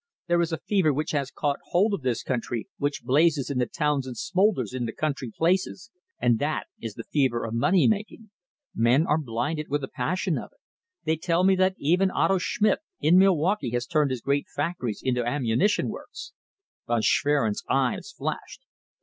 There 0.25 0.41
is 0.41 0.51
a 0.51 0.57
fever 0.57 0.91
which 0.91 1.11
has 1.11 1.29
caught 1.29 1.59
hold 1.65 1.93
of 1.93 2.01
this 2.01 2.23
country, 2.23 2.67
which 2.79 3.03
blazes 3.03 3.51
in 3.51 3.59
the 3.59 3.67
towns 3.67 4.07
and 4.07 4.17
smoulders 4.17 4.73
in 4.73 4.85
the 4.85 4.93
country 4.93 5.29
places, 5.29 5.91
and 6.19 6.39
that 6.39 6.65
is 6.81 6.95
the 6.95 7.03
fever 7.03 7.45
of 7.45 7.53
money 7.53 7.87
making. 7.87 8.31
Men 8.73 9.05
are 9.05 9.19
blinded 9.21 9.67
with 9.69 9.81
the 9.81 9.87
passion 9.87 10.39
of 10.39 10.49
it. 10.53 10.59
They 11.03 11.17
tell 11.17 11.43
me 11.43 11.55
that 11.57 11.75
even 11.77 12.09
Otto 12.09 12.39
Schmidt 12.39 12.79
in 12.99 13.19
Milwaukee 13.19 13.69
has 13.73 13.85
turned 13.85 14.09
his 14.09 14.21
great 14.21 14.47
factories 14.55 15.01
into 15.03 15.23
ammunition 15.23 15.87
works." 15.87 16.33
Von 16.87 17.03
Schwerin's 17.03 17.63
eyes 17.69 18.11
flashed. 18.17 18.63